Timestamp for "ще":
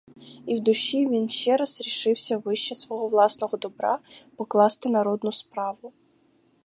1.29-1.57